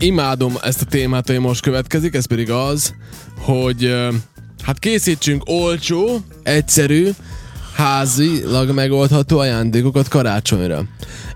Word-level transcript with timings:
imádom 0.00 0.56
ezt 0.62 0.82
a 0.82 0.84
témát, 0.84 1.28
ami 1.28 1.38
most 1.38 1.62
következik, 1.62 2.14
ez 2.14 2.26
pedig 2.26 2.50
az, 2.50 2.94
hogy 3.38 3.96
hát 4.62 4.78
készítsünk 4.78 5.42
olcsó, 5.46 6.20
egyszerű, 6.42 7.10
házilag 7.74 8.70
megoldható 8.70 9.38
ajándékokat 9.38 10.08
karácsonyra. 10.08 10.84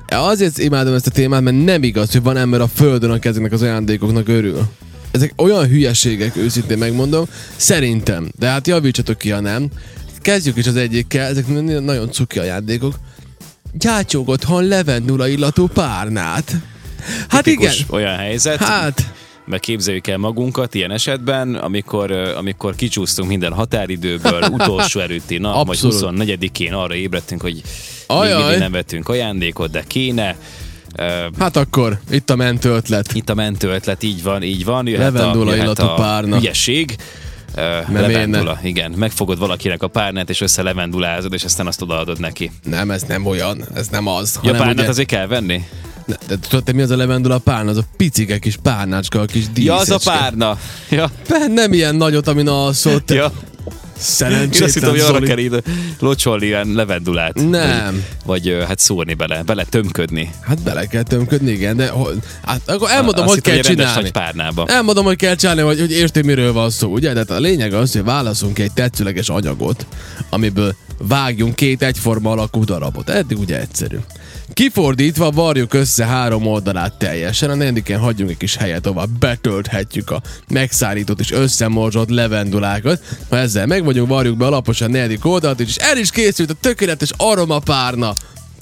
Azért 0.07 0.59
imádom 0.59 0.95
ezt 0.95 1.07
a 1.07 1.11
témát, 1.11 1.41
mert 1.41 1.65
nem 1.65 1.83
igaz, 1.83 2.13
hogy 2.13 2.23
van 2.23 2.37
ember 2.37 2.61
a 2.61 2.69
földön, 2.69 3.11
aki 3.11 3.29
ezeknek 3.29 3.53
az 3.53 3.63
ajándékoknak 3.63 4.29
örül. 4.29 4.63
Ezek 5.11 5.33
olyan 5.37 5.67
hülyeségek, 5.67 6.37
őszintén 6.37 6.79
megmondom, 6.79 7.25
szerintem, 7.57 8.31
de 8.39 8.49
hát 8.49 8.67
javítsatok 8.67 9.19
ki, 9.19 9.31
ha 9.31 9.41
nem. 9.41 9.69
Kezdjük 10.21 10.57
is 10.57 10.67
az 10.67 10.77
egyikkel, 10.77 11.27
ezek 11.27 11.49
nagyon 11.83 12.11
cuki 12.11 12.39
ajándékok. 12.39 12.95
Gyátyog 13.73 14.29
otthon 14.29 14.65
levendula 14.65 15.29
illatú 15.29 15.67
párnát. 15.67 16.57
Hát 17.29 17.47
igen. 17.47 17.73
olyan 17.91 18.17
helyzet, 18.17 18.59
Hát, 18.65 19.13
meg 19.47 19.61
képzeljük 19.61 20.07
el 20.07 20.17
magunkat 20.19 20.75
ilyen 20.75 20.91
esetben, 20.91 21.55
amikor, 21.55 22.11
amikor 22.11 22.75
kicsúsztunk 22.75 23.29
minden 23.29 23.53
határidőből, 23.53 24.43
utolsó 24.59 25.01
előtti 25.01 25.39
nap, 25.39 25.67
vagy 25.67 25.79
Abszolút. 25.83 26.27
24-én 26.27 26.73
arra 26.73 26.95
ébredtünk, 26.95 27.41
hogy 27.43 27.53
még 27.53 27.63
Ajaj. 28.07 28.43
mindig 28.43 28.59
nem 28.59 28.73
vettünk 28.73 29.09
ajándékot, 29.09 29.71
de 29.71 29.85
kéne. 29.87 30.37
Hát 31.39 31.57
akkor 31.57 31.99
itt 32.11 32.31
a 32.31 32.37
mentő 32.37 32.71
ötlet. 32.71 33.13
Itt 33.15 33.29
a 33.31 33.35
mentő 33.35 33.69
ötlet, 33.69 34.03
így 34.03 34.23
van, 34.23 34.43
így 34.43 34.65
van. 34.65 34.87
Jöhet 34.87 35.13
Levendula 35.13 35.51
a, 35.51 35.55
jöhet 35.55 35.79
a 35.79 35.95
párna. 35.95 36.37
hülyeség. 36.39 36.97
Uh, 37.57 37.89
miért 37.89 38.07
levendula, 38.07 38.59
igen. 38.63 38.91
Megfogod 38.91 39.39
valakinek 39.39 39.83
a 39.83 39.87
párnát, 39.89 40.31
és 40.31 40.41
össze 40.41 40.63
levendulázod, 40.63 41.33
és 41.33 41.45
aztán 41.45 41.67
azt 41.67 41.83
odaadod 41.83 42.21
neki. 42.21 42.51
Nem, 42.65 42.91
ez 42.91 43.03
nem 43.03 43.27
olyan, 43.27 43.65
ez 43.75 43.89
nem 43.89 44.07
az. 44.07 44.39
Ja, 44.43 44.51
párnát 44.53 44.75
ugye- 44.75 44.89
azért 44.89 45.09
kell 45.09 45.27
venni? 45.27 45.65
Ne, 46.07 46.15
de 46.27 46.39
tudod, 46.49 46.65
te 46.65 46.73
mi 46.73 46.83
az 46.83 46.91
a 46.91 46.97
levendula 46.97 47.39
párna? 47.39 47.71
Az 47.71 47.77
a 47.77 47.85
picike 47.97 48.39
kis 48.39 48.57
párnácska, 48.63 49.21
a 49.21 49.25
kis 49.25 49.45
Ja, 49.55 49.75
az 49.77 49.91
a 49.91 49.97
díszecske. 49.97 50.19
párna. 50.19 50.59
Ja, 50.91 51.11
Be, 51.29 51.47
nem 51.47 51.73
ilyen 51.73 51.95
nagyot, 51.95 52.29
amin 52.29 52.49
alszott. 52.49 53.11
ja. 53.11 53.33
Szerencsétlen 53.99 54.53
Én 54.59 54.63
azt 54.63 54.75
hittem, 54.75 54.91
hogy 54.91 55.01
arra 55.01 55.27
kell 55.27 55.39
így 55.39 55.63
locsolni 55.99 56.47
ilyen 56.47 56.69
levendulát. 56.73 57.35
Nem. 57.51 58.05
Vagy, 58.25 58.55
vagy 58.57 58.65
hát 58.67 58.79
szórni 58.79 59.15
bele, 59.15 59.43
bele 59.43 59.65
tömködni. 59.65 60.31
Hát 60.41 60.61
bele 60.63 60.87
kell 60.87 61.03
tömködni, 61.03 61.51
igen, 61.51 61.77
de 61.77 61.93
hát 62.45 62.61
akkor 62.67 62.91
elmondom, 62.91 63.25
Azt 63.25 63.33
hogy 63.35 63.43
kell 63.43 63.59
csinálni. 63.59 64.11
párnába. 64.11 64.65
Elmondom, 64.67 65.05
hogy 65.05 65.17
kell 65.17 65.35
csinálni, 65.35 65.61
hogy, 65.61 65.81
hogy 65.81 65.93
érti, 65.93 66.23
miről 66.23 66.53
van 66.53 66.71
szó, 66.71 66.93
ugye? 66.93 67.13
De 67.13 67.35
a 67.35 67.39
lényeg 67.39 67.73
az, 67.73 67.93
hogy 67.93 68.05
válaszunk 68.05 68.59
egy 68.59 68.73
tetszőleges 68.73 69.29
anyagot, 69.29 69.87
amiből 70.31 70.75
vágjunk 70.99 71.55
két 71.55 71.83
egyforma 71.83 72.31
alakú 72.31 72.65
darabot. 72.65 73.09
Eddig 73.09 73.39
ugye 73.39 73.61
egyszerű. 73.61 73.97
Kifordítva 74.55 75.31
varjuk 75.31 75.75
össze 75.75 76.05
három 76.07 76.47
oldalát 76.47 76.93
teljesen, 76.99 77.51
a 77.51 77.55
negyediken 77.55 78.01
hagyjunk 78.01 78.31
egy 78.31 78.37
kis 78.37 78.57
helyet, 78.57 78.87
ahol 78.87 79.09
betölthetjük 79.19 80.11
a 80.11 80.23
megszárított 80.49 81.21
és 81.21 81.31
összemorzsolt 81.31 82.11
levendulákat. 82.11 83.03
Ha 83.29 83.37
ezzel 83.37 83.67
meg 83.67 83.85
vagyunk, 83.85 84.09
varjuk 84.09 84.37
be 84.37 84.47
alaposan 84.47 84.89
a 84.89 84.93
negyedik 84.93 85.25
oldalt, 85.25 85.61
és 85.61 85.77
el 85.77 85.97
is 85.99 86.11
készült 86.11 86.51
a 86.51 86.55
tökéletes 86.61 87.11
aromapárna. 87.17 88.15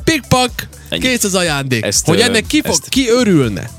Pikpak! 0.05 0.51
Kész 0.91 1.25
az 1.25 1.35
ajándék. 1.35 1.85
Ezt, 1.85 2.07
hogy 2.07 2.21
ennek 2.21 2.47
ki, 2.47 2.61
fog, 2.61 2.71
ezt- 2.71 2.89
ki 2.89 3.09
örülne? 3.09 3.71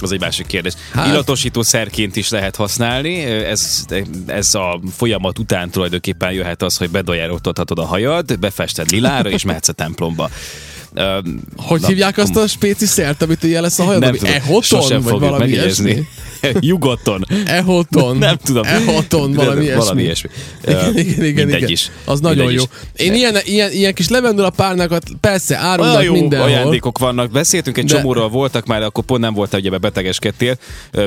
Az 0.00 0.12
egy 0.12 0.20
másik 0.20 0.46
kérdés. 0.46 0.72
Hát... 0.92 1.06
Illatosító 1.06 1.62
szerként 1.62 2.16
is 2.16 2.28
lehet 2.28 2.56
használni. 2.56 3.20
Ez, 3.24 3.84
ez 4.26 4.54
a 4.54 4.80
folyamat 4.96 5.38
után 5.38 5.70
tulajdonképpen 5.70 6.32
jöhet 6.32 6.62
az, 6.62 6.76
hogy 6.76 6.90
bedajároltathatod 6.90 7.78
a 7.78 7.84
hajad, 7.84 8.38
befested 8.38 8.90
lilára, 8.90 9.30
és 9.30 9.44
mehetsz 9.44 9.68
a 9.68 9.72
templomba. 9.72 10.30
Hogy 11.56 11.80
Na, 11.80 11.86
hívják 11.86 12.18
azt 12.18 12.36
a 12.36 12.46
spéci 12.46 12.86
szert, 12.86 13.22
amit 13.22 13.42
ilyen 13.42 13.62
lesz 13.62 13.78
a 13.78 13.82
hajad? 13.84 14.00
nem 14.10 14.14
tudom, 14.16 14.32
Ehoton? 14.34 15.02
Vagy 15.02 15.20
valami 15.20 15.38
megjegyezni. 15.38 15.90
ilyesmi? 15.90 16.06
Nyugodton. 16.60 17.26
Ehoton. 17.46 18.16
Nem 18.16 18.36
tudom. 18.44 18.64
Ehoton, 18.64 19.32
valami 19.32 19.62
ilyesmi. 19.62 19.80
valami 19.80 20.02
ilyesmi. 20.02 20.28
Igen, 20.66 20.96
igen, 20.96 21.24
igen, 21.24 21.48
igen. 21.48 21.68
is. 21.68 21.90
Az 22.04 22.20
nagyon 22.20 22.46
Mindegy 22.46 22.56
jó. 22.56 22.62
is. 22.96 23.06
Én 23.06 23.14
ilyen, 23.14 23.36
ilyen, 23.44 23.72
ilyen 23.72 23.94
kis 23.94 24.08
levendula 24.08 24.50
párnákat 24.50 25.02
persze 25.20 25.56
árulnak 25.56 26.02
jó 26.02 26.12
mindenhol. 26.12 26.48
ajándékok 26.48 26.98
vannak. 26.98 27.30
Beszéltünk 27.30 27.78
egy 27.78 27.84
De- 27.84 27.94
csomóról, 27.96 28.28
voltak 28.28 28.66
már, 28.66 28.82
akkor 28.82 29.04
pont 29.04 29.20
nem 29.20 29.34
voltál, 29.34 29.60
ugye 29.60 29.70
be 29.70 29.78
betegeskedtél. 29.78 30.58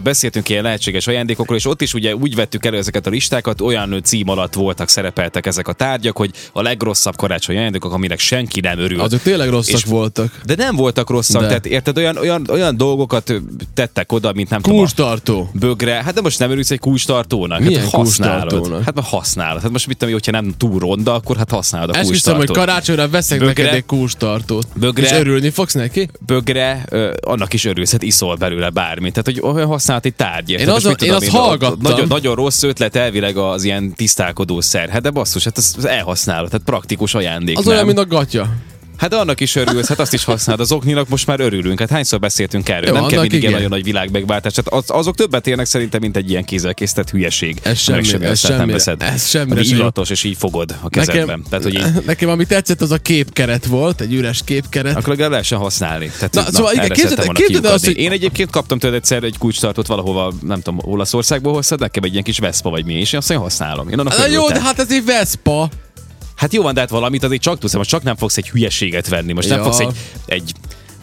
Beszéltünk 0.04 0.50
ilyen 0.50 0.64
lehetséges 0.64 1.08
ajándékokról, 1.08 1.58
és 1.58 1.66
ott 1.66 1.82
is 1.82 1.94
ugye 1.94 2.16
úgy 2.16 2.36
vettük 2.36 2.66
elő 2.66 2.78
ezeket 2.78 3.08
a 3.08 3.10
listákat, 3.10 3.62
olyan 3.62 4.02
cím 4.04 4.30
alatt 4.30 4.54
voltak, 4.54 4.90
szerepeltek 4.90 5.46
ezek 5.46 5.68
a 5.68 5.74
tárgyak, 5.74 6.18
hogy 6.18 6.32
a 6.54 6.62
legrosszabb 6.62 7.16
karácsonyi 7.16 7.58
ajándékok, 7.58 7.94
aminek 7.94 8.20
senki 8.20 8.60
nem 8.60 8.80
örül. 8.80 9.00
Azok 9.00 9.22
tényleg 9.22 9.50
rosszak 9.50 9.79
És- 9.84 9.90
voltak. 9.90 10.40
De 10.46 10.56
nem 10.56 10.76
voltak 10.76 11.10
rosszak, 11.10 11.42
De. 11.42 11.48
tehát 11.48 11.66
érted, 11.66 11.98
olyan, 11.98 12.18
olyan, 12.18 12.48
olyan 12.50 12.78
dolgokat 12.78 13.34
tettek 13.74 14.12
oda, 14.12 14.34
mint 14.34 14.50
nem 14.50 14.62
tudom, 14.62 14.78
a 14.78 14.82
Kulcstartó. 14.82 15.50
bögre. 15.54 15.94
Hát 16.04 16.14
de 16.14 16.22
most 16.22 16.40
nem 16.40 16.52
örülsz 16.52 16.72
egy 16.72 16.80
kulcstartónak. 16.80 17.60
Milyen 17.60 17.82
hát 17.82 17.92
használod. 17.92 18.84
Hát 18.84 19.00
használod. 19.04 19.62
Hát 19.62 19.72
most 19.72 19.88
mit 19.88 19.98
tudom, 19.98 20.14
hogyha 20.14 20.32
nem 20.32 20.54
túl 20.58 20.80
ronda, 20.80 21.14
akkor 21.14 21.38
hát 21.38 21.52
használod 21.52 21.90
a 21.90 21.94
Esküszöm, 21.94 22.12
kulcstartót. 22.12 22.48
hogy 22.48 22.56
karácsonyra 22.58 23.10
veszek 23.10 23.40
Bögre. 23.40 23.64
neked 23.64 23.78
egy 23.78 23.86
kulcstartót. 23.86 24.68
Bögre. 24.76 25.04
És 25.06 25.12
örülni 25.12 25.50
fogsz 25.50 25.74
neki? 25.74 26.10
bögre, 26.26 26.86
ö, 26.90 27.14
annak 27.22 27.54
is 27.54 27.66
örülsz, 27.66 27.92
hát 27.92 28.04
iszol 28.04 28.36
belőle 28.36 28.70
bármit. 28.70 29.14
Tehát, 29.14 29.42
hogy 29.42 29.56
olyan 29.56 29.68
használati 29.68 30.12
tárgy. 30.12 30.50
érted? 30.50 30.68
Én 30.68 30.76
tudom 30.76 30.96
én 31.00 31.14
azt 31.14 31.28
hallgattam. 31.28 31.78
Nagyon, 31.82 32.08
nagyon 32.08 32.36
rossz 32.36 32.64
ötlet 32.64 32.96
elvileg 32.96 33.38
az 33.38 33.64
ilyen 33.64 33.94
tisztálkodó 33.94 34.62
szer. 34.62 34.90
Hát 34.90 35.02
de 35.02 35.10
basszus, 35.10 35.44
hát 35.44 35.58
ez 35.58 35.76
elhasználod, 35.84 36.50
tehát 36.50 36.66
praktikus 36.66 37.14
ajándék. 37.14 37.58
Az 37.58 37.66
nem? 37.66 37.74
olyan, 37.74 37.86
mint 37.86 37.98
a 37.98 38.06
gatya. 38.06 38.48
Hát 39.00 39.14
annak 39.14 39.40
is 39.40 39.56
örülsz, 39.56 39.88
hát 39.88 40.00
azt 40.00 40.14
is 40.14 40.24
használod. 40.24 40.62
Az 40.62 40.72
okninak 40.72 41.08
most 41.10 41.28
már 41.28 41.40
örülünk. 41.40 41.80
Hát 41.80 41.90
hányszor 41.90 42.20
beszéltünk 42.20 42.70
erről? 42.70 42.88
Jó, 42.88 42.94
nem 42.94 43.06
kell 43.08 43.20
mindig 43.22 43.40
igen. 43.40 43.52
nagyon 43.52 43.70
nagy 43.70 43.84
világ 43.84 44.12
megváltás. 44.12 44.56
Hát 44.56 44.68
az, 44.68 44.84
azok 44.88 45.16
többet 45.16 45.48
érnek 45.48 45.66
szerintem, 45.66 46.00
mint 46.02 46.18
egy 46.18 46.30
ilyen 46.30 46.46
kézzelkészített 46.46 47.10
hülyeség. 47.10 47.60
Ez 47.64 47.84
Meg 47.88 48.04
semmi- 48.04 48.26
ez 48.26 48.32
aztán 48.32 48.58
nem 48.58 48.68
veszed. 48.68 49.02
ez 49.02 49.28
semmire 49.28 49.56
Ami 49.56 49.64
sem 49.64 49.76
jó. 49.76 49.82
illatos, 49.82 50.10
és 50.10 50.24
így 50.24 50.38
fogod 50.38 50.76
a 50.82 50.90
kezedben. 50.90 51.26
Nekem, 51.26 51.44
Tehát, 51.50 51.64
hogy 51.66 51.74
így, 51.74 52.04
nekem 52.06 52.30
ami 52.30 52.46
tetszett, 52.46 52.82
az 52.82 52.92
a 52.92 52.98
képkeret 52.98 53.66
volt, 53.66 54.02
egy 54.02 54.14
üres 54.14 54.42
képkeret. 54.46 54.96
akkor 54.96 55.08
legalább 55.08 55.32
lehessen 55.32 55.58
használni. 55.58 56.12
Tehát, 56.18 56.34
Na, 56.34 56.42
szóval 56.52 56.74
igen, 56.74 56.88
képzeld- 56.88 56.98
szerettem 57.10 57.26
volna 57.26 57.40
képzeld 57.40 57.66
el 57.66 57.74
azt, 57.74 57.86
hogy- 57.86 57.98
Én 57.98 58.12
egyébként 58.12 58.50
kaptam 58.50 58.80
tőled 58.80 58.96
egyszer 58.96 59.24
egy 59.24 59.38
kulcstartót 59.38 59.88
valahova, 59.88 60.34
nem 60.46 60.62
tudom, 60.62 60.80
Olaszországból 60.84 61.54
hoztad, 61.54 61.80
nekem 61.80 62.04
egy 62.04 62.12
ilyen 62.12 62.24
kis 62.24 62.38
Vespa 62.40 62.70
vagy 62.70 62.86
mi, 62.86 62.94
és 62.94 63.14
én 63.14 63.20
azt 63.20 63.32
én 63.32 63.38
használom. 63.38 63.90
Én 63.90 64.00
annak 64.00 64.18
Na 64.18 64.28
jó, 64.28 64.48
de 64.50 64.62
hát 64.62 64.80
ez 64.80 64.92
egy 64.92 65.06
Vespa. 65.06 65.70
Hát 66.40 66.54
jó 66.54 66.62
van, 66.62 66.74
de 66.74 66.80
hát 66.80 66.90
valamit 66.90 67.24
azért 67.24 67.42
csak 67.42 67.60
tudsz, 67.60 67.74
most 67.74 67.90
csak 67.90 68.04
nem 68.04 68.16
fogsz 68.16 68.38
egy 68.38 68.50
hülyeséget 68.50 69.08
venni. 69.08 69.34
Most 69.34 69.50
nem 69.50 69.58
Ja. 69.58 69.64
fogsz 69.64 69.80
egy, 69.80 69.96
egy 70.26 70.52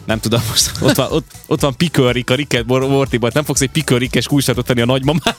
nem 0.05 0.19
tudom, 0.19 0.41
most 0.49 0.71
ott 0.81 0.95
van, 0.95 1.11
ott, 1.11 1.31
ott 1.47 1.61
van 1.61 1.75
Pikörrik, 1.75 2.29
a 2.29 2.35
Ricket 2.35 2.65
Mortiban, 2.65 3.31
nem 3.33 3.43
fogsz 3.43 3.61
egy 3.61 3.69
Pikörrikes 3.69 4.27
kulcstartót 4.27 4.67
venni 4.67 4.81
a 4.81 4.85
nagymamának. 4.85 5.35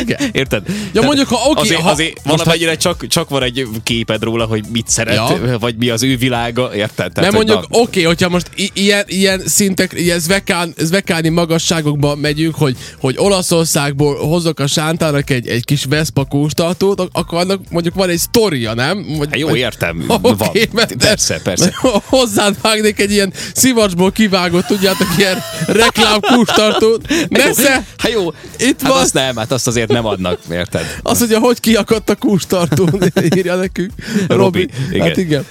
Igen. 0.00 0.28
Érted? 0.32 0.62
Ja, 0.92 1.02
mondjuk, 1.02 1.28
ha 1.28 1.48
oké, 1.48 1.60
azért, 1.60 1.80
ha- 1.80 1.90
azért 1.90 2.20
valamennyire 2.24 2.76
csak, 2.76 3.06
csak 3.06 3.28
van 3.28 3.42
egy 3.42 3.66
képed 3.82 4.22
róla, 4.22 4.44
hogy 4.44 4.64
mit 4.72 4.88
szeret, 4.88 5.14
Ja. 5.14 5.58
vagy 5.58 5.76
mi 5.76 5.88
az 5.90 6.02
ő 6.02 6.16
világa, 6.16 6.70
érted? 6.74 7.12
Tehát, 7.12 7.32
Mert 7.32 7.32
mondjuk, 7.32 7.64
oké, 7.82 8.02
hogyha 8.02 8.28
most 8.28 8.50
i- 8.56 8.70
ilyen, 8.74 9.04
ilyen 9.06 9.42
szintek, 9.46 9.92
ilyen 9.96 10.18
zvekán, 10.18 10.74
zvekáni 10.78 11.28
magasságokba 11.28 12.14
megyünk, 12.14 12.54
hogy, 12.54 12.76
hogy 13.00 13.14
Olaszországból 13.18 14.16
hozok 14.16 14.58
a 14.58 14.66
sántának 14.66 15.30
egy, 15.30 15.48
egy 15.48 15.64
kis 15.64 15.84
Vespa 15.84 16.24
kóstartót, 16.24 17.00
ak- 17.00 17.10
akkor 17.16 17.38
annak 17.38 17.60
mondjuk 17.70 17.94
van 17.94 18.08
egy 18.08 18.18
sztoria, 18.18 18.74
nem? 18.74 19.04
Vagy, 19.18 19.28
Hát 19.30 19.38
jó, 19.38 19.56
értem, 19.56 20.04
Oké, 20.22 20.34
van. 20.38 20.48
mert- 20.72 20.96
Persze, 20.96 21.40
persze. 21.42 21.72
Hozzád 22.04 22.56
vágnék 22.60 23.00
egy 23.00 23.10
ilyen 23.12 23.32
szivacsból 23.54 24.12
kivágott, 24.12 24.66
tudjátok, 24.66 25.06
ilyen 25.18 25.38
reklám 25.66 26.20
kóstartót. 26.20 27.08
Nesze! 27.28 27.72
Hát 27.98 28.12
jó, 28.12 28.32
Itt 28.58 28.82
hát 28.82 28.92
van. 28.92 29.00
azt 29.02 29.14
nem, 29.14 29.36
hát 29.36 29.52
azt 29.52 29.66
azért 29.74 29.92
nem 29.92 30.06
adnak, 30.06 30.38
érted? 30.50 30.98
Azt 31.02 31.18
mondja, 31.20 31.38
hogy 31.38 31.60
kiakadt 31.60 32.10
a 32.10 32.14
kústartó, 32.14 32.88
írja 33.36 33.54
nekünk. 33.56 33.90
Robi. 34.28 34.36
Robi, 34.36 34.68
igen. 34.90 35.06
Hát 35.06 35.16
igen. 35.16 35.44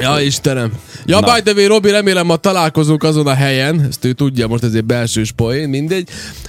Ja, 0.00 0.20
Istenem. 0.20 0.72
Ja, 1.06 1.20
Na. 1.20 1.34
by 1.34 1.42
the 1.42 1.52
way, 1.52 1.66
Robi, 1.66 1.90
remélem 1.90 2.26
ma 2.26 2.36
találkozunk 2.36 3.02
azon 3.02 3.26
a 3.26 3.34
helyen, 3.34 3.86
ezt 3.88 4.04
ő 4.04 4.12
tudja, 4.12 4.46
most 4.46 4.62
ez 4.62 4.72
egy 4.74 4.84
belső 4.84 5.24
poén, 5.36 5.68
mindegy. 5.68 6.08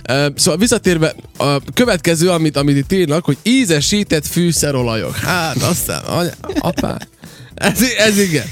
Uh, 0.09 0.25
szóval 0.35 0.59
visszatérve, 0.59 1.15
a 1.37 1.57
következő, 1.73 2.29
amit, 2.29 2.57
amit 2.57 2.77
itt 2.77 2.91
írnak, 2.91 3.25
hogy 3.25 3.37
ízesített 3.43 4.27
fűszerolajok. 4.27 5.15
Hát, 5.15 5.55
aztán, 5.61 6.03
anya, 6.03 6.31
apá. 6.59 6.97
Ez, 7.55 7.81
ez 7.97 8.17
igen. 8.19 8.45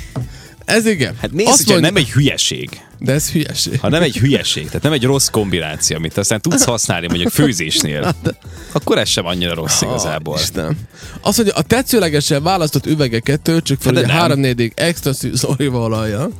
Ez 0.65 0.85
igen. 0.85 1.15
Hát 1.21 1.31
nézd, 1.31 1.49
Azt 1.49 1.67
mondja- 1.67 1.85
nem 1.87 1.95
egy 1.95 2.09
hülyeség, 2.11 2.69
De 2.99 3.13
ez 3.13 3.29
hülyeség. 3.31 3.79
ha 3.79 3.89
nem 3.89 4.01
egy 4.01 4.17
hülyeség, 4.17 4.65
tehát 4.65 4.81
nem 4.81 4.91
egy 4.91 5.03
rossz 5.03 5.27
kombináció, 5.27 5.95
amit 5.97 6.17
aztán 6.17 6.41
tudsz 6.41 6.63
használni 6.63 7.07
mondjuk 7.07 7.31
főzésnél, 7.31 8.15
akkor 8.71 8.97
ez 8.97 9.09
sem 9.09 9.25
annyira 9.25 9.53
rossz 9.53 9.81
igazából. 9.81 10.35
Ah, 10.35 10.41
Isten. 10.41 10.77
Az, 11.21 11.35
hogy 11.35 11.51
a 11.55 11.61
tetszőlegesen 11.61 12.43
választott 12.43 12.85
üvegeket 12.85 13.41
töltsük 13.41 13.81
fel, 13.81 13.93
hogy. 13.93 14.09
3 14.09 14.39
4 14.39 14.71
extra 14.75 15.13
szűz 15.13 15.43
olívaolajjal. 15.43 16.31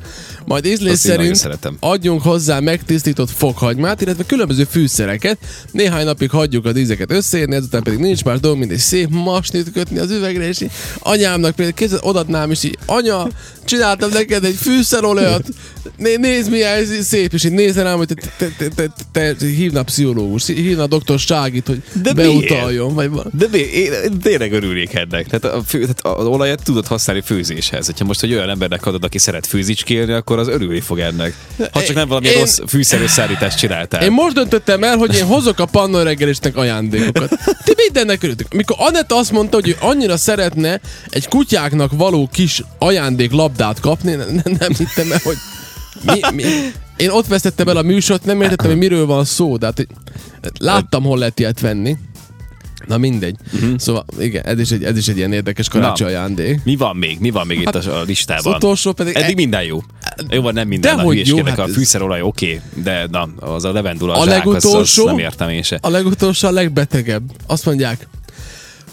Majd 0.44 0.64
ízlés 0.64 0.98
szerint 0.98 1.48
adjunk 1.80 2.22
hozzá 2.22 2.60
megtisztított 2.60 3.30
fokhagymát, 3.30 4.00
illetve 4.00 4.24
különböző 4.26 4.64
fűszereket. 4.64 5.38
Néhány 5.70 6.04
napig 6.04 6.30
hagyjuk 6.30 6.64
az 6.64 6.76
ízeket 6.76 7.12
összeérni, 7.12 7.54
ezután 7.54 7.82
pedig 7.82 7.98
nincs 7.98 8.24
más 8.24 8.40
dolog, 8.40 8.58
mint 8.58 8.72
egy 8.72 8.78
szép 8.78 9.08
masnit 9.10 9.72
kötni 9.72 9.98
az 9.98 10.10
üvegre, 10.10 10.48
és 10.48 10.60
így 10.60 10.70
anyámnak 10.98 11.54
például 11.54 11.76
kézzel 11.76 11.98
odatnám, 12.02 12.50
és 12.50 12.62
így, 12.62 12.78
anya, 12.86 13.28
csináltam 13.64 14.10
neked 14.10 14.44
egy 14.44 14.54
fűszerolajat, 14.54 15.44
Né- 15.96 16.18
nézd 16.18 16.47
milyen 16.48 16.76
ez 16.76 17.06
szép, 17.06 17.32
és 17.32 17.44
így 17.44 17.52
nézze 17.52 17.82
rám, 17.82 17.96
hogy 17.96 18.06
te, 18.06 18.14
te, 18.36 18.68
te, 18.74 18.88
te, 19.12 19.32
te, 19.32 19.46
hívna 19.46 19.82
pszichológus, 19.82 20.46
hívna 20.46 20.86
doktor 20.86 21.18
Ságit, 21.18 21.66
hogy 21.66 21.82
De 22.02 22.12
beutaljon, 22.12 22.94
vagy. 22.94 23.10
De 23.32 23.46
mi, 23.52 23.58
én, 23.58 23.92
én 23.92 24.18
tényleg 24.22 24.52
örülnék 24.52 24.94
ennek. 24.94 25.26
Tehát, 25.26 25.56
a 25.56 25.62
fő, 25.66 25.80
tehát 25.80 26.18
az 26.18 26.26
olajat 26.26 26.62
tudod 26.62 26.86
használni 26.86 27.22
főzéshez. 27.22 27.86
Hogyha 27.86 28.04
most 28.04 28.22
egy 28.22 28.32
olyan 28.32 28.50
embernek 28.50 28.86
adod, 28.86 29.04
aki 29.04 29.18
szeret 29.18 29.46
főzicskélni, 29.46 30.12
akkor 30.12 30.38
az 30.38 30.48
örülni 30.48 30.80
fog 30.80 30.98
ennek. 30.98 31.34
Ha 31.72 31.82
csak 31.82 31.96
nem 31.96 32.08
valami 32.08 32.26
Én- 32.26 32.38
rossz 32.38 32.58
fűszerösszállítást 32.66 33.58
csináltál. 33.58 34.02
Én 34.02 34.12
most 34.12 34.34
döntöttem 34.34 34.84
el, 34.84 34.96
hogy 34.96 35.14
én 35.14 35.24
hozok 35.24 35.58
a 35.58 35.64
pannon 35.64 36.04
reggelisnek 36.04 36.56
ajándékokat. 36.56 37.28
Ti 37.64 37.72
mindennek 37.76 38.22
örültök. 38.22 38.54
Mikor 38.54 38.76
Anett 38.78 39.12
azt 39.12 39.32
mondta, 39.32 39.56
hogy 39.56 39.68
ő 39.68 39.76
annyira 39.80 40.16
szeretne 40.16 40.80
egy 41.08 41.28
kutyáknak 41.28 41.92
való 41.92 42.28
kis 42.32 42.62
ajándéklabdát 42.78 43.80
kapni, 43.80 44.14
ne, 44.14 44.24
ne, 44.24 44.42
nem 44.58 44.74
hittem 44.78 45.12
el, 45.12 45.20
hogy 45.24 45.36
mi, 46.02 46.20
mi. 46.34 46.42
Én 46.96 47.10
ott 47.10 47.26
vesztettem 47.26 47.68
el 47.68 47.76
a 47.76 47.82
műsort, 47.82 48.24
nem 48.24 48.42
értettem, 48.42 48.66
hogy 48.70 48.78
miről 48.78 49.06
van 49.06 49.24
szó, 49.24 49.56
de 49.56 49.66
hát, 49.66 49.76
hogy 49.76 49.88
láttam, 50.58 51.02
hol 51.02 51.18
lehet 51.18 51.38
ilyet 51.40 51.60
venni. 51.60 51.96
Na 52.86 52.98
mindegy. 52.98 53.36
Uh-huh. 53.54 53.78
Szóval 53.78 54.04
igen, 54.18 54.44
ez 54.44 54.58
is 54.58 54.70
egy, 54.70 54.84
ez 54.84 54.96
is 54.96 55.08
egy 55.08 55.16
ilyen 55.16 55.32
érdekes 55.32 55.68
karácsony 55.68 56.06
ajándék. 56.06 56.60
Mi 56.64 56.76
van 56.76 56.96
még? 56.96 57.18
Mi 57.20 57.30
van 57.30 57.46
még 57.46 57.60
itt 57.60 57.74
a, 57.74 57.90
a 57.90 58.00
Az 58.00 58.06
listában? 58.06 58.54
utolsó 58.54 58.92
pedig... 58.92 59.14
Eddig 59.16 59.34
minden 59.34 59.62
jó. 59.62 59.82
Jó 60.30 60.42
van, 60.42 60.54
nem 60.54 60.68
minden. 60.68 60.96
Dehogy 60.96 61.18
a 61.18 61.22
jó, 61.26 61.44
hát 61.44 61.58
a 61.58 61.66
fűszerolaj 61.68 62.22
oké, 62.22 62.60
de 62.74 63.06
na, 63.10 63.28
az 63.36 63.64
a 63.64 63.72
levendula 63.72 64.14
A 64.14 64.20
a 64.20 64.24
zsák, 64.24 64.46
az, 64.46 64.54
az 64.54 64.62
legutolsó- 64.62 65.04
nem 65.04 65.18
értem 65.18 65.48
én 65.48 65.62
se. 65.62 65.78
A 65.82 65.88
legutolsó 65.88 66.48
a 66.48 66.50
legbetegebb. 66.50 67.22
Azt 67.46 67.64
mondják, 67.64 68.08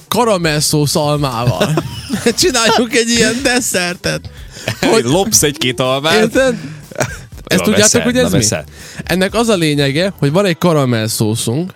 karamellszósz 0.08 0.96
almával. 0.96 1.84
Csináljuk 2.40 2.96
egy 2.96 3.10
ilyen 3.10 3.36
desszertet. 3.44 4.30
Hogy 4.82 5.04
lopsz 5.04 5.44
egy-két 5.44 5.80
almát, 5.80 6.14
Érted? 6.14 6.56
Ezt 7.56 7.64
tudjátok, 7.64 7.92
veszel, 7.92 8.02
hogy 8.02 8.18
ez 8.18 8.32
mi? 8.32 8.38
veszel. 8.38 8.64
Ennek 9.04 9.34
az 9.34 9.48
a 9.48 9.56
lényege, 9.56 10.14
hogy 10.18 10.32
van 10.32 10.46
egy 10.46 10.58
karamellszószunk, 10.58 11.74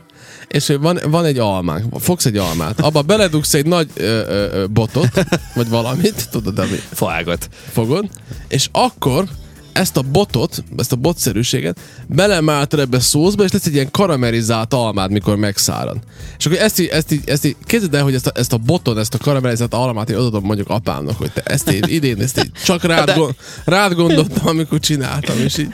és 0.48 0.74
van, 0.82 1.00
van 1.08 1.26
egy 1.26 1.38
almánk, 1.38 2.00
fogsz 2.00 2.26
egy 2.26 2.38
almát, 2.38 2.80
abba 2.80 3.02
beledugsz 3.02 3.54
egy 3.54 3.66
nagy 3.66 3.88
ö, 3.96 4.04
ö, 4.04 4.66
botot, 4.68 5.26
vagy 5.56 5.70
valamit, 5.70 6.30
tudod, 6.32 6.60
ami 6.60 6.82
faágat. 6.94 7.50
fogod, 7.72 8.06
és 8.48 8.70
akkor 8.72 9.26
ezt 9.72 9.98
a 9.98 10.02
botot, 10.02 10.64
ezt 10.78 10.92
a 10.92 10.96
botszerűséget 10.96 11.80
belemáltad 12.08 12.80
ebbe 12.80 12.98
a 12.98 13.00
szószba, 13.00 13.44
és 13.44 13.52
lesz 13.52 13.66
egy 13.66 13.74
ilyen 13.74 13.92
karamellizált 13.92 14.74
almád, 14.74 15.12
mikor 15.12 15.36
megszárad. 15.36 15.98
És 16.38 16.46
akkor 16.46 16.58
ezt 16.58 16.80
így, 16.80 16.88
ezt 16.88 17.12
így, 17.12 17.22
ezt 17.26 17.46
így 17.46 17.56
képzeld 17.64 17.96
el, 17.96 18.04
hogy 18.04 18.14
ezt 18.14 18.28
a, 18.28 18.32
ezt 18.36 18.54
a 18.54 18.58
boton, 18.58 18.98
ezt 18.98 19.14
a 19.14 19.18
karamellizált 19.18 19.74
almát 19.74 20.10
én 20.10 20.16
adom 20.16 20.44
mondjuk 20.44 20.70
apámnak, 20.70 21.18
hogy 21.18 21.32
te 21.32 21.42
ezt 21.42 21.70
én 21.70 21.84
idén, 21.88 22.22
ezt 22.22 22.38
így 22.38 22.52
csak 22.66 22.84
rád, 22.84 23.06
De- 23.06 23.14
gond, 23.14 23.36
rád 23.66 23.94
gondoltam, 23.94 24.48
amikor 24.48 24.80
csináltam, 24.80 25.40
és 25.40 25.58
így 25.58 25.70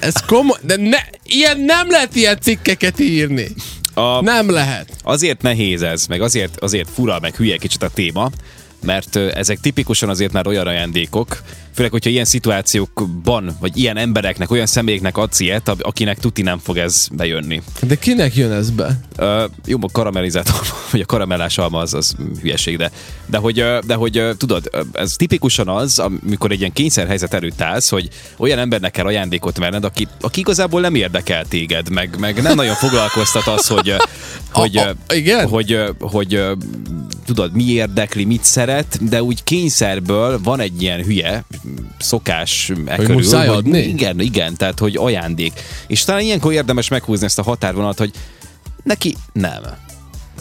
ez 0.00 0.14
komoly, 0.26 0.58
de 0.62 0.76
ne, 0.76 0.98
ilyen 1.22 1.60
nem 1.60 1.90
lehet 1.90 2.16
ilyen 2.16 2.38
cikkeket 2.40 3.00
írni. 3.00 3.48
A, 3.94 4.20
Nem 4.22 4.50
lehet. 4.50 4.88
azért 5.02 5.42
nehéz 5.42 5.82
ez, 5.82 6.06
meg 6.06 6.20
azért, 6.20 6.60
azért 6.60 6.88
fura, 6.90 7.18
meg 7.20 7.36
hülye 7.36 7.56
kicsit 7.56 7.82
a 7.82 7.88
téma, 7.88 8.30
mert 8.82 9.16
ezek 9.16 9.60
tipikusan 9.60 10.08
azért 10.08 10.32
már 10.32 10.46
olyan 10.46 10.66
ajándékok, 10.66 11.42
főleg, 11.76 11.90
hogyha 11.90 12.10
ilyen 12.10 12.24
szituációkban, 12.24 13.56
vagy 13.60 13.76
ilyen 13.76 13.96
embereknek, 13.96 14.50
olyan 14.50 14.66
személyeknek 14.66 15.16
adsz 15.16 15.40
ilyet, 15.40 15.68
akinek 15.68 16.18
tuti 16.18 16.42
nem 16.42 16.58
fog 16.58 16.76
ez 16.76 17.08
bejönni. 17.12 17.62
De 17.82 17.94
kinek 17.94 18.34
jön 18.36 18.52
ez 18.52 18.70
be? 18.70 19.00
Uh, 19.18 19.42
jó, 19.66 19.78
a 19.80 19.88
karamellizált 19.92 20.48
alma, 20.48 20.80
vagy 20.92 21.00
a 21.00 21.06
karamellás 21.06 21.58
alma 21.58 21.78
az, 21.78 21.94
az 21.94 22.14
hülyeség, 22.40 22.76
de, 22.76 22.90
de 23.26 23.38
hogy, 23.38 23.64
de 23.86 23.94
hogy 23.94 24.22
tudod, 24.36 24.70
ez 24.92 25.16
tipikusan 25.16 25.68
az, 25.68 25.98
amikor 25.98 26.50
egy 26.50 26.58
ilyen 26.58 26.72
kényszerhelyzet 26.72 27.34
előtt 27.34 27.60
állsz, 27.60 27.88
hogy 27.88 28.08
olyan 28.36 28.58
embernek 28.58 28.90
kell 28.90 29.06
ajándékot 29.06 29.58
venned, 29.58 29.84
aki, 29.84 30.08
aki 30.20 30.40
igazából 30.40 30.80
nem 30.80 30.94
érdekel 30.94 31.44
téged, 31.44 31.90
meg, 31.90 32.16
meg 32.18 32.42
nem 32.42 32.54
nagyon 32.54 32.74
foglalkoztat 32.74 33.46
az, 33.46 33.66
hogy, 33.66 33.94
hogy, 34.52 34.76
A- 34.76 34.94
a- 35.06 35.14
igen? 35.14 35.48
hogy, 35.48 35.78
hogy 36.00 36.34
ö, 36.34 36.52
tudod, 37.26 37.52
mi 37.52 37.64
érdekli, 37.64 38.24
mit 38.24 38.44
szeret, 38.44 39.08
de 39.08 39.22
úgy 39.22 39.44
kényszerből 39.44 40.40
van 40.42 40.60
egy 40.60 40.82
ilyen 40.82 41.02
hülye 41.02 41.44
szokás 41.98 42.72
e 42.86 42.96
körül, 42.96 43.14
muszáj 43.14 43.48
adni? 43.48 43.78
igen, 43.78 44.20
igen, 44.20 44.56
tehát 44.56 44.78
hogy 44.78 44.96
ajándék. 44.96 45.52
És 45.86 46.04
talán 46.04 46.20
ilyenkor 46.22 46.52
érdemes 46.52 46.88
meghúzni 46.88 47.24
ezt 47.24 47.38
a 47.38 47.42
határvonalat, 47.42 47.98
hogy 47.98 48.10
neki 48.82 49.16
nem. 49.32 49.62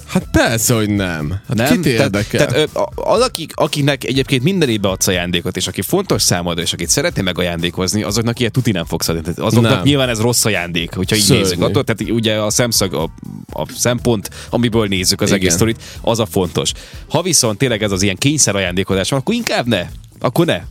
Hát 0.08 0.28
persze, 0.32 0.74
hogy 0.74 0.90
nem. 0.90 1.30
Hát 1.48 1.58
nem? 1.58 1.74
kit 1.74 1.86
érdekel? 1.86 2.46
Tehát, 2.46 2.70
tehát 2.72 2.90
az, 2.96 3.22
akik, 3.22 3.52
akiknek 3.56 4.04
egyébként 4.04 4.44
minden 4.44 4.70
évben 4.70 4.92
adsz 4.92 5.08
ajándékot, 5.08 5.58
és 5.58 5.68
aki 5.68 5.82
fontos 5.82 6.22
számodra, 6.22 6.62
és 6.62 6.74
akit 6.74 6.90
szeretné 6.90 7.22
megajándékozni, 7.22 8.04
azoknak 8.04 8.40
ilyet 8.40 8.52
tuti 8.52 8.72
nem 8.72 8.86
fogsz 8.86 9.08
adni. 9.08 9.22
Tehát 9.22 9.40
azoknak 9.40 9.72
Nem. 9.72 9.82
nyilván 9.84 10.10
ez 10.10 10.20
rossz 10.22 10.46
ajándék, 10.46 10.94
hogyha 10.94 11.16
így 11.16 11.22
Szörnyű. 11.22 11.42
nézzük. 11.42 11.62
Attól, 11.62 11.84
tehát 11.84 12.12
ugye 12.12 12.36
a 12.36 12.50
szemszög, 12.50 12.94
a, 12.94 13.04
a 13.52 13.66
szempont, 13.76 14.30
amiből 14.50 14.88
nézzük 14.88 15.22
az 15.22 15.28
Igen. 15.28 15.40
egész 15.40 15.54
sztorit, 15.54 15.82
az 16.02 16.20
a 16.20 16.26
fontos. 16.26 16.72
Ha 17.10 17.22
viszont 17.22 17.58
tényleg 17.58 17.84
ez 17.84 17.92
az 17.92 18.02
ilyen 18.02 18.16
kényszer 18.18 18.56
ajándékozás 18.56 19.10
van, 19.10 19.20
akkor 19.20 19.34
inkább 19.34 19.68
ne. 19.68 19.86
Akkor 20.20 20.46
ne. 20.46 20.62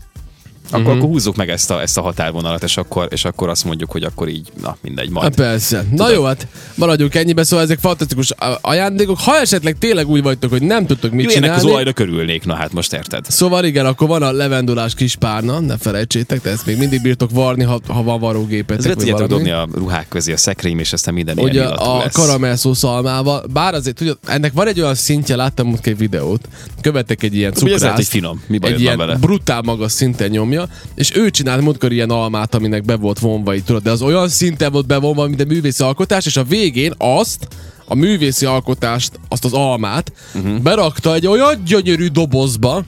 Akkor, 0.66 0.78
Mhm. 0.80 0.88
uh-huh. 0.88 0.96
akkor 1.02 1.08
húzzuk 1.14 1.36
meg 1.36 1.48
ezt 1.50 1.70
a, 1.70 1.80
ezt 1.80 1.98
a 1.98 2.02
határvonalat, 2.02 2.62
és 2.62 2.76
akkor, 2.76 3.08
és 3.10 3.24
akkor 3.24 3.48
azt 3.48 3.64
mondjuk, 3.64 3.90
hogy 3.90 4.02
akkor 4.02 4.28
így, 4.28 4.48
na 4.62 4.76
mindegy, 4.80 5.10
majd. 5.10 5.24
Hát 5.26 5.34
persze. 5.36 5.84
Na 5.90 6.10
jó, 6.10 6.24
hát 6.24 6.46
maradjunk 6.74 7.14
ennyibe, 7.14 7.44
szóval 7.44 7.64
ezek 7.64 7.78
fantasztikus 7.78 8.30
ajándékok. 8.60 9.18
Ha 9.18 9.36
esetleg 9.36 9.78
tényleg 9.78 10.08
úgy 10.08 10.22
vagytok, 10.22 10.50
hogy 10.50 10.62
nem 10.62 10.86
tudtok 10.86 11.10
mit 11.10 11.24
Jó, 11.24 11.30
ennek 11.30 11.42
az 11.50 11.56
csinálni, 11.56 11.70
olajra 11.70 11.92
körülnék, 11.92 12.44
na 12.44 12.54
hát 12.54 12.72
most 12.72 12.92
érted. 12.92 13.24
Szóval 13.28 13.64
igen, 13.64 13.86
akkor 13.86 14.08
van 14.08 14.22
a 14.22 14.32
levendulás 14.32 14.94
kis 14.94 15.16
párna, 15.16 15.60
ne 15.60 15.76
felejtsétek, 15.76 16.40
de 16.42 16.50
ezt 16.50 16.66
még 16.66 16.78
mindig 16.78 17.02
bírtok 17.02 17.30
varni, 17.30 17.64
ha, 17.64 17.80
ha 17.88 18.02
van 18.02 18.20
varrógépetek. 18.20 18.78
Ez 18.78 18.84
le 18.84 18.94
vagy 18.94 18.98
tudjátok 19.04 19.28
valami. 19.28 19.48
dobni 19.50 19.74
a 19.74 19.78
ruhák 19.78 20.08
közé 20.08 20.32
a 20.32 20.36
szekrény, 20.36 20.78
és 20.78 20.92
aztán 20.92 21.14
minden 21.14 21.38
Ugye 21.38 21.52
ilyen 21.52 21.66
a 21.66 21.98
lesz. 21.98 22.12
karamellszó 22.14 22.74
szalmával, 22.74 23.44
bár 23.52 23.74
azért 23.74 23.96
tudod, 23.96 24.18
ennek 24.26 24.52
van 24.52 24.66
egy 24.66 24.80
olyan 24.80 24.94
szintje, 24.94 25.36
láttam 25.36 25.66
most 25.66 25.86
egy 25.86 25.96
videót, 25.98 26.48
követek 26.80 27.22
egy 27.22 27.34
ilyen 27.34 27.52
Ugye 27.62 27.74
ez 27.74 27.80
lehet, 27.80 27.96
cukrászt, 27.96 27.96
hogy 28.12 28.20
finom. 28.20 28.42
Mi 28.46 28.58
egy 28.60 28.80
ilyen 28.80 28.98
vele? 28.98 29.16
brutál 29.16 29.62
magas 29.62 29.92
szinten 29.92 30.30
nyomja, 30.30 30.53
és 30.94 31.16
ő 31.16 31.30
csinált 31.30 31.60
múltkor 31.60 31.92
ilyen 31.92 32.10
almát, 32.10 32.54
aminek 32.54 32.84
be 32.84 32.96
volt 32.96 33.18
vonva, 33.18 33.54
így 33.54 33.64
tudod, 33.64 33.82
de 33.82 33.90
az 33.90 34.02
olyan 34.02 34.28
szinten 34.28 34.72
volt 34.72 34.86
bevonva, 34.86 35.26
mint 35.26 35.40
a 35.40 35.44
művészi 35.44 35.82
alkotás, 35.82 36.26
és 36.26 36.36
a 36.36 36.44
végén 36.44 36.94
azt, 36.98 37.48
a 37.84 37.94
művészi 37.94 38.46
alkotást, 38.46 39.12
azt 39.28 39.44
az 39.44 39.52
almát, 39.52 40.12
uh-huh. 40.34 40.58
berakta 40.58 41.14
egy 41.14 41.26
olyan 41.26 41.62
gyönyörű 41.64 42.06
dobozba, 42.06 42.84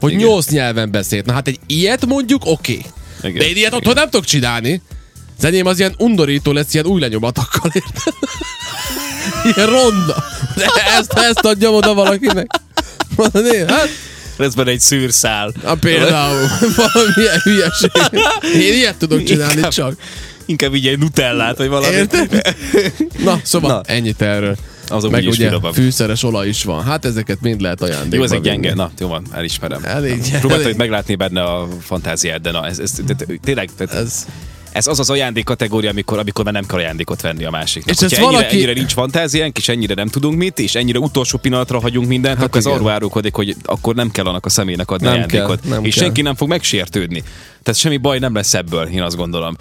hogy 0.00 0.12
Igen. 0.12 0.24
nyolc 0.24 0.48
nyelven 0.48 0.90
beszélt. 0.90 1.26
Na 1.26 1.32
hát 1.32 1.48
egy 1.48 1.58
ilyet 1.66 2.06
mondjuk 2.06 2.42
oké. 2.46 2.72
Okay. 2.72 3.30
Igen. 3.30 3.38
De 3.38 3.48
én 3.48 3.56
ilyet 3.56 3.74
otthon 3.74 3.94
nem 3.94 4.10
tudok 4.10 4.26
csinálni. 4.26 4.82
Az 5.38 5.44
enyém 5.44 5.66
az 5.66 5.78
ilyen 5.78 5.94
undorító 5.98 6.52
lesz, 6.52 6.74
ilyen 6.74 6.86
új 6.86 7.00
lenyomatokkal, 7.00 7.70
érted? 7.74 8.14
Ilyen 9.54 9.68
ronda. 9.68 10.24
De 10.56 10.66
ezt, 10.98 11.12
ezt 11.12 11.44
adjam 11.44 11.74
oda 11.74 11.94
valakinek. 11.94 12.46
Mondod, 13.16 13.46
én, 13.54 13.68
hát, 13.68 13.88
Benne 14.36 14.70
egy 14.70 14.80
szűrszál. 14.80 15.52
a 15.62 15.74
például 15.74 16.46
valamilyen 16.76 17.40
hülyeség. 17.42 17.90
Én 18.54 18.74
ilyet 18.74 18.96
tudok 18.96 19.22
csinálni 19.22 19.54
Inkább- 19.54 19.72
csak. 19.72 19.94
Inkább 20.46 20.74
így 20.74 20.86
egy 20.86 20.98
nutellát, 20.98 21.56
vagy 21.56 21.68
valami. 21.68 21.94
Érted? 21.94 22.54
Na, 23.24 23.40
szóval 23.42 23.70
Na. 23.70 23.80
Ennyit 23.92 24.22
erről. 24.22 24.56
Azok 24.88 25.10
Meg 25.10 25.26
ugye 25.26 25.46
finomabb. 25.48 25.74
fűszeres 25.74 26.22
olaj 26.22 26.48
is 26.48 26.64
van. 26.64 26.84
Hát 26.84 27.04
ezeket 27.04 27.40
mind 27.40 27.60
lehet 27.60 27.82
ajándékba 27.82 28.16
Jó, 28.16 28.22
ez 28.22 28.30
vinni. 28.30 28.42
gyenge. 28.42 28.74
Na, 28.74 28.90
jó 28.98 29.08
van, 29.08 29.26
elismerem. 29.32 29.84
Elég 29.84 30.20
gyenge. 30.22 30.38
Próbáltam 30.38 30.72
meglátni 30.76 31.14
benne 31.14 31.42
a 31.42 31.68
fantáziát, 31.82 32.40
de 32.40 32.50
na, 32.50 32.66
ez, 32.66 32.78
ez, 32.78 32.92
de, 33.06 33.14
tényleg, 33.44 33.68
Ez, 33.78 34.26
ez 34.74 34.86
az 34.86 34.98
az 34.98 35.10
ajándék 35.10 35.44
kategória, 35.44 35.90
amikor, 35.90 36.18
amikor 36.18 36.44
már 36.44 36.52
nem 36.52 36.66
kell 36.66 36.78
ajándékot 36.78 37.20
venni 37.20 37.44
a 37.44 37.50
másiknak. 37.50 37.94
És 37.94 38.00
Hogyha 38.00 38.16
ennyire, 38.16 38.32
valaki- 38.32 38.54
ennyire 38.56 38.72
nincs 38.72 38.92
fantáziánk, 38.92 39.58
és 39.58 39.68
ennyire 39.68 39.94
nem 39.94 40.08
tudunk 40.08 40.38
mit, 40.38 40.58
és 40.58 40.74
ennyire 40.74 40.98
utolsó 40.98 41.38
pillanatra 41.38 41.80
hagyunk 41.80 42.08
mindent, 42.08 42.36
Hát 42.36 42.46
akkor 42.46 42.58
ez 42.58 42.64
igen. 42.66 42.76
arról 42.78 42.90
árulkodik, 42.90 43.34
hogy 43.34 43.56
akkor 43.64 43.94
nem 43.94 44.10
kell 44.10 44.24
annak 44.26 44.46
a 44.46 44.48
személynek 44.48 44.90
adni 44.90 45.06
Nem 45.06 45.14
ajándékot. 45.14 45.60
kell, 45.60 45.70
nem 45.70 45.84
és 45.84 45.94
kell. 45.94 46.04
senki 46.04 46.22
nem 46.22 46.34
fog 46.34 46.48
megsértődni. 46.48 47.22
Tehát 47.62 47.80
semmi 47.80 47.96
baj 47.96 48.18
nem 48.18 48.34
lesz 48.34 48.54
ebből, 48.54 48.86
én 48.86 49.02
azt 49.02 49.16
gondolom. 49.16 49.56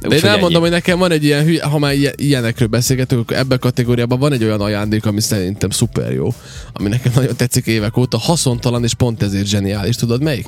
De 0.00 0.06
én 0.06 0.12
Úgyhogy 0.12 0.28
ennyi. 0.28 0.36
elmondom, 0.36 0.60
hogy 0.62 0.70
nekem 0.70 0.98
van 0.98 1.10
egy 1.12 1.24
ilyen 1.24 1.60
ha 1.60 1.78
már 1.78 1.94
ilyen- 1.94 2.14
ilyenekről 2.16 2.68
beszélgetünk, 2.68 3.20
akkor 3.20 3.36
ebben 3.36 3.56
a 3.56 3.60
kategóriában 3.60 4.18
van 4.18 4.32
egy 4.32 4.44
olyan 4.44 4.60
ajándék, 4.60 5.06
ami 5.06 5.20
szerintem 5.20 5.70
szuper 5.70 6.12
jó, 6.12 6.34
ami 6.72 6.88
nekem 6.88 7.12
nagyon 7.14 7.36
tetszik 7.36 7.66
évek 7.66 7.96
óta, 7.96 8.18
haszontalan 8.18 8.84
és 8.84 8.94
pont 8.94 9.22
ezért 9.22 9.46
zseniális. 9.46 9.96
Tudod 9.96 10.22
melyik? 10.22 10.46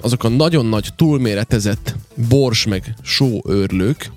Azok 0.00 0.24
a 0.24 0.28
nagyon 0.28 0.66
nagy 0.66 0.88
túlméretezett 0.96 1.94
bors 2.28 2.66
meg 2.66 2.94
sóőrlők, 3.02 4.10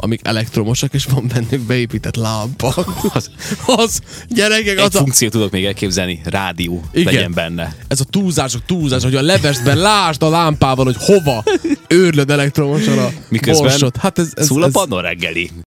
amik 0.00 0.20
elektromosak, 0.22 0.94
és 0.94 1.04
van 1.04 1.30
bennük 1.34 1.66
beépített 1.66 2.16
lámpa. 2.16 2.74
Az, 3.12 3.30
az 3.66 4.00
gyerekek, 4.28 4.78
Egy 4.78 4.84
az 4.84 4.94
a, 4.94 4.98
funkciót 4.98 5.32
tudok 5.32 5.50
még 5.50 5.64
elképzelni, 5.64 6.20
rádió 6.24 6.82
Igen. 6.92 7.12
legyen 7.12 7.32
benne. 7.32 7.74
ez 7.88 8.00
a 8.00 8.04
túlzások 8.04 8.64
túlzás, 8.66 9.02
hogy 9.02 9.14
a 9.14 9.22
levesben 9.22 9.76
lásd 9.76 10.22
a 10.22 10.28
lámpával, 10.28 10.84
hogy 10.84 10.96
hova 10.98 11.44
őrlöd 11.88 12.30
elektromosan 12.30 12.98
a 12.98 13.08
Miközben 13.28 13.68
borsot. 13.68 13.96
Hát 13.96 14.18
ez, 14.18 14.32
ez, 14.34 14.46
Szól 14.46 14.62
a 14.62 14.66
ez, 14.66 14.72
pannon 14.72 15.02
reggeli. 15.02 15.50